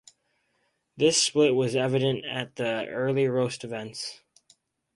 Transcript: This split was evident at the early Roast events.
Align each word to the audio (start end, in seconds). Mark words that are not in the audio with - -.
This 0.97 1.21
split 1.21 1.53
was 1.53 1.75
evident 1.75 2.25
at 2.25 2.55
the 2.55 2.87
early 2.87 3.27
Roast 3.27 3.63
events. 3.63 4.21